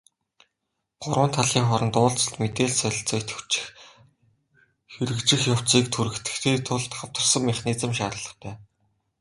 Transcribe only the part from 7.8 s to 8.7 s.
шаардлагатай.